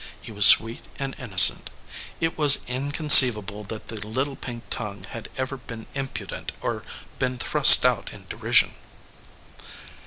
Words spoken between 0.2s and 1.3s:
was sweet and